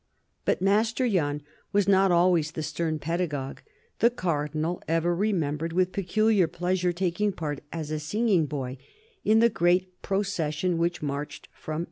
[0.45, 3.59] But Master Yon was not always the stern pedagogue.
[3.99, 8.79] The Cardinal ever remembered with peculiar pleasure taking part, as a singing boy,
[9.23, 11.79] in the great procession which marched from.